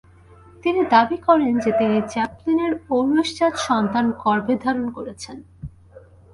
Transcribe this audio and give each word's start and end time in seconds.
তিনি 0.63 0.81
দাবী 0.89 1.17
করেন 1.17 1.53
যে 1.59 1.71
তিনি 1.79 1.97
চ্যাপলিনের 2.13 2.73
ঔরসজাত 2.89 3.53
সন্তান 3.67 4.05
গর্ভে 4.23 4.55
ধারণ 4.63 4.85
করেছেন। 4.89 5.37